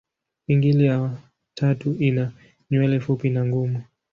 [0.45, 1.17] Pingili ya
[1.57, 2.31] tatu ina
[2.71, 3.83] nywele fupi na ngumu.